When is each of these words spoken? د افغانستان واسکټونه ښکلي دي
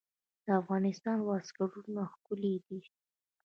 د 0.45 0.47
افغانستان 0.61 1.17
واسکټونه 1.21 2.01
ښکلي 2.13 2.53
دي 2.65 2.79